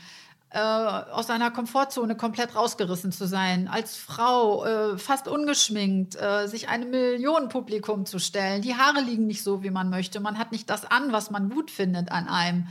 äh, 0.55 0.57
aus 0.57 1.27
seiner 1.27 1.51
Komfortzone 1.51 2.15
komplett 2.15 2.55
rausgerissen 2.55 3.11
zu 3.11 3.27
sein, 3.27 3.67
als 3.67 3.97
Frau 3.97 4.63
äh, 4.63 4.97
fast 4.97 5.27
ungeschminkt, 5.27 6.15
äh, 6.15 6.47
sich 6.47 6.69
einem 6.69 6.91
Millionenpublikum 6.91 8.05
zu 8.05 8.19
stellen. 8.19 8.61
Die 8.61 8.75
Haare 8.75 9.01
liegen 9.01 9.27
nicht 9.27 9.43
so, 9.43 9.63
wie 9.63 9.69
man 9.69 9.89
möchte. 9.89 10.21
Man 10.21 10.39
hat 10.39 10.53
nicht 10.53 10.69
das 10.69 10.85
an, 10.85 11.11
was 11.11 11.29
man 11.29 11.49
gut 11.49 11.71
findet 11.71 12.09
an 12.09 12.29
einem. 12.29 12.67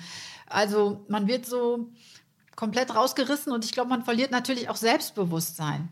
Also 0.46 1.04
man 1.08 1.26
wird 1.26 1.44
so 1.44 1.90
komplett 2.56 2.94
rausgerissen 2.94 3.52
und 3.52 3.66
ich 3.66 3.72
glaube, 3.72 3.90
man 3.90 4.02
verliert 4.02 4.30
natürlich 4.30 4.70
auch 4.70 4.76
Selbstbewusstsein 4.76 5.90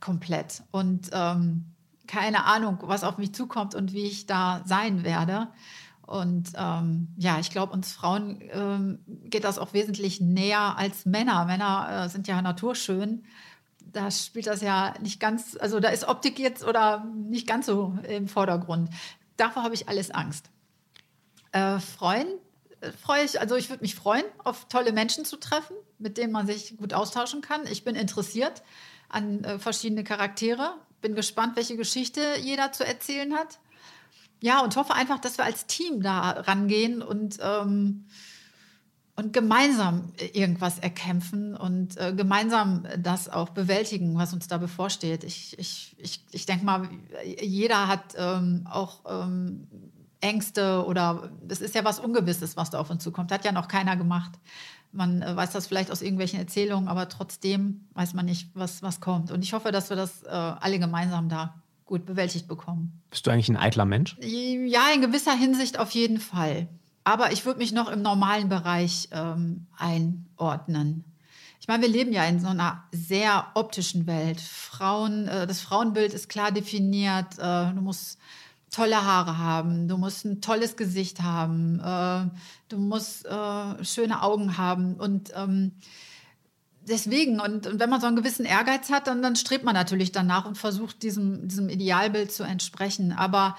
komplett. 0.00 0.62
Und 0.70 1.10
ähm, 1.12 1.66
keine 2.06 2.46
Ahnung, 2.46 2.78
was 2.80 3.04
auf 3.04 3.18
mich 3.18 3.34
zukommt 3.34 3.74
und 3.74 3.92
wie 3.92 4.06
ich 4.06 4.24
da 4.24 4.62
sein 4.64 5.04
werde. 5.04 5.48
Und 6.10 6.54
ähm, 6.56 7.06
ja, 7.18 7.38
ich 7.38 7.50
glaube, 7.50 7.72
uns 7.72 7.92
Frauen 7.92 8.40
ähm, 8.50 8.98
geht 9.06 9.44
das 9.44 9.60
auch 9.60 9.74
wesentlich 9.74 10.20
näher 10.20 10.76
als 10.76 11.06
Männer. 11.06 11.44
Männer 11.44 12.06
äh, 12.06 12.08
sind 12.08 12.26
ja 12.26 12.42
naturschön. 12.42 13.22
Da 13.78 14.10
spielt 14.10 14.48
das 14.48 14.60
ja 14.60 14.92
nicht 15.00 15.20
ganz, 15.20 15.56
also 15.60 15.78
da 15.78 15.88
ist 15.90 16.08
Optik 16.08 16.40
jetzt 16.40 16.64
oder 16.64 17.04
nicht 17.04 17.46
ganz 17.46 17.66
so 17.66 17.96
im 18.08 18.26
Vordergrund. 18.26 18.90
Davor 19.36 19.62
habe 19.62 19.74
ich 19.74 19.88
alles 19.88 20.10
Angst. 20.10 20.50
Äh, 21.52 21.78
freuen, 21.78 22.26
äh, 22.80 22.90
freue 22.90 23.24
ich, 23.24 23.40
also 23.40 23.54
ich 23.54 23.70
würde 23.70 23.82
mich 23.82 23.94
freuen, 23.94 24.24
auf 24.42 24.66
tolle 24.66 24.90
Menschen 24.90 25.24
zu 25.24 25.36
treffen, 25.36 25.76
mit 26.00 26.18
denen 26.18 26.32
man 26.32 26.48
sich 26.48 26.76
gut 26.76 26.92
austauschen 26.92 27.40
kann. 27.40 27.68
Ich 27.70 27.84
bin 27.84 27.94
interessiert 27.94 28.64
an 29.08 29.44
äh, 29.44 29.60
verschiedene 29.60 30.02
Charaktere, 30.02 30.74
bin 31.02 31.14
gespannt, 31.14 31.54
welche 31.54 31.76
Geschichte 31.76 32.20
jeder 32.40 32.72
zu 32.72 32.84
erzählen 32.84 33.32
hat 33.34 33.60
ja, 34.40 34.60
und 34.60 34.76
hoffe 34.76 34.94
einfach, 34.94 35.18
dass 35.18 35.38
wir 35.38 35.44
als 35.44 35.66
Team 35.66 36.02
da 36.02 36.30
rangehen 36.30 37.02
und, 37.02 37.38
ähm, 37.42 38.06
und 39.16 39.32
gemeinsam 39.32 40.12
irgendwas 40.32 40.78
erkämpfen 40.78 41.54
und 41.54 41.98
äh, 41.98 42.14
gemeinsam 42.14 42.86
das 42.98 43.28
auch 43.28 43.50
bewältigen, 43.50 44.16
was 44.16 44.32
uns 44.32 44.48
da 44.48 44.56
bevorsteht. 44.56 45.24
Ich, 45.24 45.58
ich, 45.58 45.94
ich, 45.98 46.24
ich 46.30 46.46
denke 46.46 46.64
mal, 46.64 46.88
jeder 47.42 47.86
hat 47.86 48.14
ähm, 48.16 48.66
auch 48.70 49.00
ähm, 49.06 49.68
Ängste 50.22 50.84
oder 50.86 51.30
es 51.48 51.60
ist 51.60 51.74
ja 51.74 51.84
was 51.84 52.00
Ungewisses, 52.00 52.56
was 52.56 52.70
da 52.70 52.80
auf 52.80 52.90
uns 52.90 53.02
zukommt. 53.02 53.32
Hat 53.32 53.44
ja 53.44 53.52
noch 53.52 53.68
keiner 53.68 53.96
gemacht. 53.96 54.32
Man 54.92 55.20
äh, 55.20 55.36
weiß 55.36 55.52
das 55.52 55.66
vielleicht 55.66 55.90
aus 55.90 56.00
irgendwelchen 56.00 56.38
Erzählungen, 56.38 56.88
aber 56.88 57.08
trotzdem 57.08 57.88
weiß 57.92 58.14
man 58.14 58.24
nicht, 58.24 58.50
was, 58.54 58.82
was 58.82 59.00
kommt. 59.00 59.30
Und 59.30 59.42
ich 59.42 59.52
hoffe, 59.52 59.70
dass 59.70 59.90
wir 59.90 59.96
das 59.96 60.22
äh, 60.22 60.28
alle 60.28 60.78
gemeinsam 60.78 61.28
da 61.28 61.59
gut 61.90 62.06
bewältigt 62.06 62.46
bekommen. 62.48 63.02
Bist 63.10 63.26
du 63.26 63.30
eigentlich 63.30 63.48
ein 63.48 63.56
eitler 63.56 63.84
Mensch? 63.84 64.16
Ja, 64.20 64.90
in 64.94 65.02
gewisser 65.02 65.34
Hinsicht 65.34 65.78
auf 65.78 65.90
jeden 65.90 66.20
Fall. 66.20 66.68
Aber 67.04 67.32
ich 67.32 67.44
würde 67.44 67.58
mich 67.58 67.72
noch 67.72 67.90
im 67.90 68.00
normalen 68.00 68.48
Bereich 68.48 69.08
ähm, 69.12 69.66
einordnen. 69.76 71.04
Ich 71.60 71.66
meine, 71.66 71.82
wir 71.82 71.90
leben 71.90 72.12
ja 72.12 72.24
in 72.24 72.38
so 72.38 72.46
einer 72.46 72.84
sehr 72.92 73.48
optischen 73.54 74.06
Welt. 74.06 74.40
Frauen, 74.40 75.26
äh, 75.26 75.46
das 75.48 75.60
Frauenbild 75.60 76.14
ist 76.14 76.28
klar 76.28 76.52
definiert. 76.52 77.38
Äh, 77.38 77.74
du 77.74 77.80
musst 77.80 78.18
tolle 78.70 79.04
Haare 79.04 79.38
haben, 79.38 79.88
du 79.88 79.98
musst 79.98 80.24
ein 80.24 80.40
tolles 80.40 80.76
Gesicht 80.76 81.22
haben, 81.22 81.80
äh, 81.80 82.30
du 82.68 82.78
musst 82.78 83.26
äh, 83.26 83.84
schöne 83.84 84.22
Augen 84.22 84.56
haben 84.56 84.94
und 84.94 85.32
ähm, 85.34 85.72
deswegen, 86.90 87.40
und, 87.40 87.66
und, 87.66 87.80
wenn 87.80 87.88
man 87.88 88.00
so 88.00 88.06
einen 88.06 88.16
gewissen 88.16 88.44
Ehrgeiz 88.44 88.90
hat, 88.90 89.06
dann, 89.06 89.22
dann 89.22 89.36
strebt 89.36 89.64
man 89.64 89.74
natürlich 89.74 90.12
danach 90.12 90.44
und 90.44 90.58
versucht, 90.58 91.02
diesem, 91.02 91.48
diesem 91.48 91.68
Idealbild 91.68 92.32
zu 92.32 92.42
entsprechen. 92.42 93.12
Aber 93.12 93.56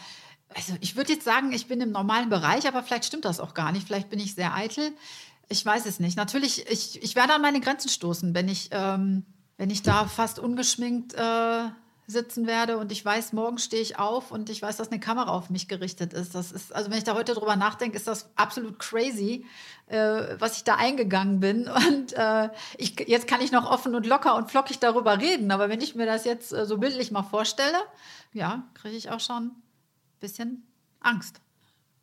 also 0.54 0.74
ich 0.82 0.96
würde 0.96 1.14
jetzt 1.14 1.26
sagen, 1.26 1.52
ich 1.52 1.68
bin 1.68 1.82
im 1.82 1.92
normalen 1.92 2.30
Bereich, 2.30 2.68
aber 2.68 2.84
vielleicht 2.84 3.06
stimmt 3.06 3.26
das 3.26 3.40
auch 3.40 3.54
gar 3.54 3.72
nicht. 3.72 3.88
Vielleicht 3.88 4.10
bin 4.10 4.20
ich 4.20 4.36
sehr 4.36 4.54
eitel. 4.54 4.92
Ich 5.50 5.66
weiß 5.66 5.86
es 5.86 6.00
nicht. 6.00 6.18
Natürlich, 6.18 6.70
ich, 6.70 7.02
ich 7.02 7.16
werde 7.16 7.34
an 7.34 7.42
meine 7.42 7.62
Grenzen 7.62 7.90
stoßen, 7.90 8.36
wenn 8.36 8.48
ich, 8.48 8.70
ähm, 8.72 9.26
wenn 9.58 9.70
ich 9.70 9.82
da 9.82 10.06
fast 10.06 10.40
ungeschminkt 10.40 11.14
äh, 11.14 11.64
sitzen 12.12 12.48
werde 12.48 12.78
und 12.78 12.92
ich 12.92 13.04
weiß, 13.04 13.34
morgen 13.34 13.58
stehe 13.58 13.82
ich 13.82 13.98
auf 13.98 14.32
und 14.32 14.50
ich 14.50 14.62
weiß, 14.62 14.78
dass 14.78 14.92
eine 14.92 15.00
Kamera 15.00 15.32
auf 15.32 15.50
mich 15.50 15.68
gerichtet 15.68 16.14
ist. 16.14 16.36
Das 16.36 16.52
ist, 16.52 16.74
also 16.74 16.92
wenn 16.92 16.98
ich 16.98 17.04
da 17.04 17.16
heute 17.16 17.34
drüber 17.34 17.56
nachdenke, 17.56 17.96
ist 17.96 18.08
das 18.08 18.30
absolut 18.36 18.80
crazy, 18.80 19.46
äh, 19.88 20.36
was 20.40 20.58
ich 20.58 20.64
da 20.64 20.76
eingegangen 20.76 21.40
bin. 21.40 21.68
Und 21.92 22.14
äh, 22.14 22.50
ich, 22.78 23.00
jetzt 23.08 23.28
kann 23.28 23.42
ich 23.42 23.52
noch 23.52 23.70
offen 23.70 23.96
und 23.96 24.06
locker 24.06 24.36
und 24.36 24.50
flockig 24.50 24.80
darüber 24.80 25.20
reden. 25.20 25.52
Aber 25.52 25.70
wenn 25.70 25.82
ich 25.82 25.96
mir 25.96 26.06
das 26.06 26.26
jetzt 26.26 26.54
äh, 26.54 26.66
so 26.66 26.78
bildlich 26.78 27.12
mal 27.12 27.24
vorstelle, 27.24 27.78
ja, 28.34 28.64
kriege 28.74 28.96
ich 28.96 29.10
auch 29.10 29.20
schon 29.20 29.44
ein 29.44 29.56
bisschen 30.20 30.64
Angst. 31.00 31.42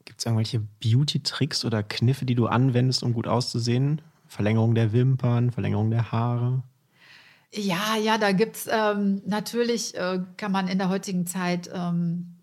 Gibt 0.05 0.21
es 0.21 0.27
irgendwelche 0.27 0.61
Beauty-Tricks 0.83 1.65
oder 1.65 1.83
Kniffe, 1.83 2.25
die 2.25 2.35
du 2.35 2.47
anwendest, 2.47 3.03
um 3.03 3.13
gut 3.13 3.29
auszusehen? 3.29 4.01
Verlängerung 4.27 4.75
der 4.75 4.93
Wimpern, 4.93 5.51
Verlängerung 5.51 5.91
der 5.91 6.13
Haare? 6.13 6.63
Ja, 7.53 7.97
ja, 7.97 8.19
da 8.19 8.33
gibt 8.33 8.57
es 8.57 8.69
ähm, 8.71 9.23
natürlich, 9.25 9.95
äh, 9.95 10.21
kann 10.37 10.53
man 10.53 10.69
in 10.69 10.79
der 10.79 10.91
heutigen 10.91 11.27
Zeit 11.27 11.71
ähm, 11.73 12.39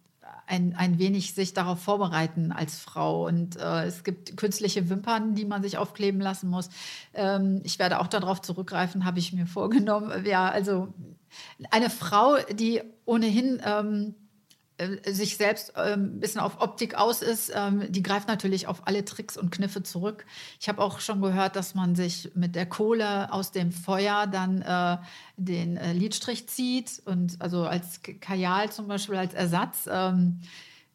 ein, 0.48 0.76
ein 0.76 1.00
wenig 1.00 1.34
sich 1.34 1.54
darauf 1.54 1.80
vorbereiten 1.80 2.52
als 2.52 2.80
Frau. 2.80 3.28
Und 3.28 3.58
äh, 3.58 3.86
es 3.86 4.04
gibt 4.04 4.36
künstliche 4.38 4.90
Wimpern, 4.90 5.36
die 5.36 5.46
man 5.46 5.62
sich 5.62 5.78
aufkleben 5.78 6.22
lassen 6.22 6.50
muss. 6.50 6.70
Ähm, 7.14 7.62
ich 7.64 7.80
werde 7.80 8.00
auch 8.00 8.08
darauf 8.08 8.42
zurückgreifen, 8.42 9.06
habe 9.06 9.20
ich 9.20 9.34
mir 9.34 9.48
vorgenommen. 9.48 10.26
Ja, 10.26 10.50
also 10.50 10.94
eine 11.72 11.90
Frau, 11.90 12.38
die 12.52 12.82
ohnehin 13.06 13.62
ähm, 13.66 14.16
äh, 14.16 14.25
sich 15.08 15.38
selbst 15.38 15.74
ähm, 15.78 16.16
ein 16.16 16.20
bisschen 16.20 16.42
auf 16.42 16.62
Optik 16.62 16.96
aus 16.96 17.22
ist, 17.22 17.52
ähm, 17.56 17.84
die 17.90 18.04
greift 18.04 18.28
natürlich 18.28 18.68
auf 18.68 18.88
alle 18.88 19.06
Tricks 19.06 19.38
und 19.38 19.52
Kniffe 19.52 19.84
zurück. 19.84 20.26
Ich 20.60 20.68
habe 20.68 20.82
auch 20.82 21.00
schon 21.00 21.22
gehört, 21.22 21.56
dass 21.56 21.76
man 21.76 21.96
sich 21.96 22.32
mit 22.36 22.56
der 22.56 22.66
Kohle 22.66 23.32
aus 23.32 23.52
dem 23.52 23.72
Feuer 23.72 24.28
dann 24.28 24.62
äh, 24.62 24.98
den 25.38 25.78
äh, 25.78 25.94
Lidstrich 25.94 26.50
zieht 26.50 27.02
und 27.06 27.42
also 27.42 27.64
als 27.64 28.02
Kajal 28.20 28.72
zum 28.72 28.88
Beispiel 28.88 29.16
als 29.16 29.34
Ersatz. 29.34 29.88
Ähm, 29.90 30.42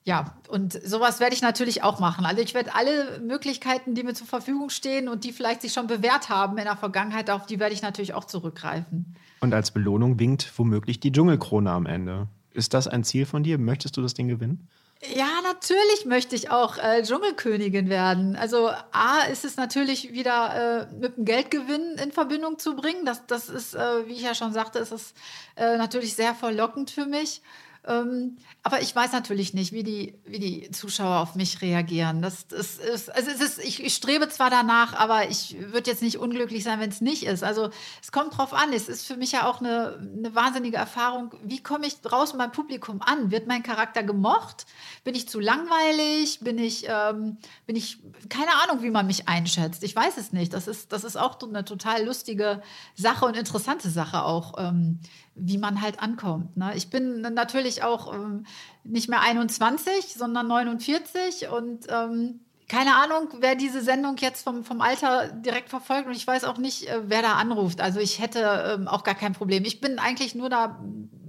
ja, 0.04 0.34
und 0.48 0.72
sowas 0.72 1.20
werde 1.20 1.34
ich 1.34 1.42
natürlich 1.42 1.82
auch 1.82 2.00
machen. 2.00 2.24
Also 2.24 2.42
ich 2.42 2.54
werde 2.54 2.74
alle 2.74 3.20
Möglichkeiten, 3.20 3.94
die 3.94 4.02
mir 4.02 4.14
zur 4.14 4.26
Verfügung 4.26 4.70
stehen 4.70 5.08
und 5.08 5.24
die 5.24 5.32
vielleicht 5.32 5.62
sich 5.62 5.72
schon 5.72 5.86
bewährt 5.86 6.28
haben 6.28 6.58
in 6.58 6.64
der 6.64 6.76
Vergangenheit, 6.76 7.30
auf 7.30 7.46
die 7.46 7.60
werde 7.60 7.74
ich 7.74 7.82
natürlich 7.82 8.14
auch 8.14 8.24
zurückgreifen. 8.24 9.16
Und 9.40 9.54
als 9.54 9.70
Belohnung 9.70 10.18
winkt 10.18 10.52
womöglich 10.56 11.00
die 11.00 11.12
Dschungelkrone 11.12 11.70
am 11.70 11.86
Ende. 11.86 12.28
Ist 12.52 12.74
das 12.74 12.88
ein 12.88 13.04
Ziel 13.04 13.26
von 13.26 13.42
dir? 13.42 13.58
Möchtest 13.58 13.96
du 13.96 14.02
das 14.02 14.14
Ding 14.14 14.28
gewinnen? 14.28 14.68
Ja, 15.14 15.40
natürlich 15.42 16.04
möchte 16.04 16.36
ich 16.36 16.50
auch 16.50 16.76
äh, 16.76 17.02
Dschungelkönigin 17.02 17.88
werden. 17.88 18.36
Also 18.36 18.70
A 18.92 19.22
ist 19.32 19.46
es 19.46 19.56
natürlich 19.56 20.12
wieder 20.12 20.88
äh, 20.90 20.94
mit 20.94 21.16
dem 21.16 21.24
Geldgewinn 21.24 21.96
in 22.02 22.12
Verbindung 22.12 22.58
zu 22.58 22.76
bringen. 22.76 23.06
Das, 23.06 23.26
das 23.26 23.48
ist, 23.48 23.74
äh, 23.74 24.06
wie 24.06 24.12
ich 24.12 24.22
ja 24.22 24.34
schon 24.34 24.52
sagte, 24.52 24.78
ist 24.78 24.92
es 24.92 25.14
äh, 25.56 25.78
natürlich 25.78 26.14
sehr 26.14 26.34
verlockend 26.34 26.90
für 26.90 27.06
mich. 27.06 27.40
Ähm, 27.86 28.36
aber 28.62 28.82
ich 28.82 28.94
weiß 28.94 29.12
natürlich 29.12 29.54
nicht, 29.54 29.72
wie 29.72 29.82
die, 29.82 30.14
wie 30.26 30.38
die 30.38 30.70
Zuschauer 30.70 31.20
auf 31.20 31.34
mich 31.34 31.62
reagieren. 31.62 32.20
Das, 32.20 32.46
das 32.46 32.76
ist, 32.76 33.14
also 33.14 33.30
es 33.30 33.40
ist, 33.40 33.58
ich, 33.58 33.82
ich 33.82 33.94
strebe 33.94 34.28
zwar 34.28 34.50
danach, 34.50 34.92
aber 34.94 35.30
ich 35.30 35.56
würde 35.58 35.90
jetzt 35.90 36.02
nicht 36.02 36.18
unglücklich 36.18 36.62
sein, 36.62 36.78
wenn 36.78 36.90
es 36.90 37.00
nicht 37.00 37.24
ist. 37.24 37.42
Also 37.42 37.70
es 38.02 38.12
kommt 38.12 38.36
drauf 38.36 38.52
an. 38.52 38.74
Es 38.74 38.90
ist 38.90 39.06
für 39.06 39.16
mich 39.16 39.32
ja 39.32 39.46
auch 39.46 39.60
eine, 39.60 39.98
eine 39.98 40.34
wahnsinnige 40.34 40.76
Erfahrung. 40.76 41.30
Wie 41.42 41.62
komme 41.62 41.86
ich 41.86 42.02
draußen 42.02 42.36
beim 42.38 42.52
Publikum 42.52 43.00
an? 43.00 43.30
Wird 43.30 43.46
mein 43.46 43.62
Charakter 43.62 44.02
gemocht? 44.02 44.66
Bin 45.02 45.14
ich 45.14 45.26
zu 45.26 45.40
langweilig? 45.40 46.40
Bin 46.40 46.58
ich, 46.58 46.84
ähm, 46.86 47.38
bin 47.66 47.76
ich, 47.76 47.98
keine 48.28 48.50
Ahnung, 48.62 48.82
wie 48.82 48.90
man 48.90 49.06
mich 49.06 49.26
einschätzt. 49.26 49.82
Ich 49.84 49.96
weiß 49.96 50.18
es 50.18 50.32
nicht. 50.32 50.52
Das 50.52 50.68
ist, 50.68 50.92
das 50.92 51.02
ist 51.02 51.16
auch 51.16 51.40
eine 51.40 51.64
total 51.64 52.04
lustige 52.04 52.62
Sache 52.94 53.24
und 53.24 53.38
interessante 53.38 53.88
Sache 53.88 54.22
auch. 54.22 54.58
Ähm, 54.58 55.00
wie 55.34 55.58
man 55.58 55.80
halt 55.80 56.00
ankommt. 56.00 56.56
Ne? 56.56 56.72
Ich 56.76 56.90
bin 56.90 57.20
natürlich 57.20 57.69
auch 57.78 58.12
ähm, 58.12 58.44
nicht 58.84 59.08
mehr 59.08 59.20
21, 59.20 60.14
sondern 60.14 60.46
49 60.48 61.48
und 61.48 61.86
ähm, 61.88 62.40
keine 62.70 62.94
Ahnung, 62.96 63.28
wer 63.40 63.56
diese 63.56 63.82
Sendung 63.82 64.16
jetzt 64.18 64.44
vom, 64.44 64.62
vom 64.62 64.80
Alter 64.80 65.32
direkt 65.32 65.70
verfolgt 65.70 66.06
und 66.06 66.14
ich 66.14 66.26
weiß 66.26 66.44
auch 66.44 66.56
nicht, 66.56 66.88
äh, 66.88 67.00
wer 67.06 67.20
da 67.20 67.34
anruft. 67.34 67.80
Also 67.80 67.98
ich 67.98 68.20
hätte 68.20 68.76
ähm, 68.78 68.86
auch 68.86 69.02
gar 69.02 69.16
kein 69.16 69.32
Problem. 69.32 69.64
Ich 69.64 69.80
bin 69.80 69.98
eigentlich 69.98 70.36
nur 70.36 70.48
da, 70.48 70.80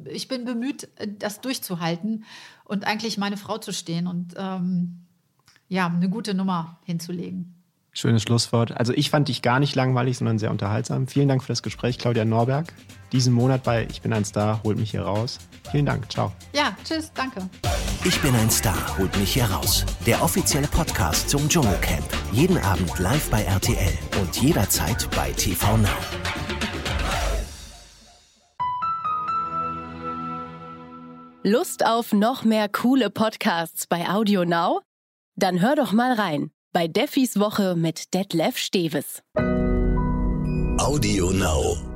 ich 0.06 0.28
bin 0.28 0.46
bemüht, 0.46 0.88
äh, 0.98 1.08
das 1.08 1.42
durchzuhalten 1.42 2.26
und 2.64 2.86
eigentlich 2.86 3.18
meine 3.18 3.38
Frau 3.38 3.58
zu 3.58 3.74
stehen 3.74 4.06
und 4.08 4.36
ähm, 4.38 5.08
ja, 5.68 5.88
eine 5.88 6.10
gute 6.10 6.34
Nummer 6.34 6.80
hinzulegen. 6.86 7.61
Schönes 7.94 8.24
Schlusswort. 8.24 8.72
Also 8.78 8.94
ich 8.94 9.10
fand 9.10 9.28
dich 9.28 9.42
gar 9.42 9.60
nicht 9.60 9.76
langweilig, 9.76 10.18
sondern 10.18 10.40
sehr 10.40 10.50
unterhaltsam. 10.50 11.08
Vielen 11.08 11.28
Dank 11.28 11.44
für 11.44 11.50
das 11.50 11.62
Gespräch, 11.62 11.98
Claudia 11.98 12.24
Norberg. 12.24 12.74
Diesen 13.12 13.34
Monat 13.34 13.64
bei 13.64 13.86
Ich 13.92 14.02
bin 14.02 14.14
ein 14.14 14.24
Star 14.24 14.64
holt 14.64 14.78
mich 14.78 14.92
hier 14.92 15.02
raus. 15.02 15.40
Vielen 15.72 15.86
Dank. 15.86 16.10
Ciao. 16.10 16.32
Ja, 16.54 16.76
tschüss, 16.86 17.12
danke. 17.14 17.50
Ich 18.06 18.22
bin 18.22 18.34
ein 18.34 18.50
Star 18.50 18.98
holt 18.98 19.18
mich 19.18 19.34
hier 19.34 19.44
raus. 19.44 19.86
Der 20.06 20.24
offizielle 20.24 20.68
Podcast 20.68 21.30
zum 21.30 21.50
Dschungelcamp. 21.50 22.06
Jeden 22.32 22.58
Abend 22.60 22.98
live 22.98 23.30
bei 23.30 23.44
RTL 23.44 23.98
und 24.22 24.42
jederzeit 24.42 25.10
bei 25.14 25.32
TV 25.34 25.76
Now. 25.78 25.90
Lust 31.44 31.86
auf 31.86 32.14
noch 32.14 32.46
mehr 32.46 32.70
coole 32.70 33.10
Podcasts 33.10 33.86
bei 33.88 34.08
Audio 34.08 34.46
Now? 34.46 34.82
Dann 35.36 35.60
hör 35.60 35.76
doch 35.76 35.92
mal 35.92 36.14
rein 36.14 36.52
bei 36.74 36.88
Deffis 36.88 37.40
Woche 37.40 37.76
mit 37.76 38.14
Detlef 38.14 38.58
Steves. 38.58 39.24
Audio 40.78 41.32
Now. 41.32 41.91